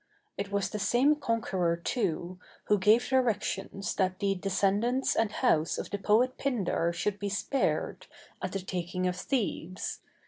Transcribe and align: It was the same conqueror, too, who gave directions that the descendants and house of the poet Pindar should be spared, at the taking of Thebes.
It 0.35 0.51
was 0.51 0.71
the 0.71 0.79
same 0.79 1.15
conqueror, 1.17 1.77
too, 1.77 2.39
who 2.63 2.79
gave 2.79 3.07
directions 3.07 3.93
that 3.97 4.17
the 4.17 4.33
descendants 4.33 5.15
and 5.15 5.31
house 5.31 5.77
of 5.77 5.91
the 5.91 5.99
poet 5.99 6.39
Pindar 6.39 6.91
should 6.91 7.19
be 7.19 7.29
spared, 7.29 8.07
at 8.41 8.53
the 8.53 8.61
taking 8.61 9.05
of 9.05 9.15
Thebes. 9.15 9.99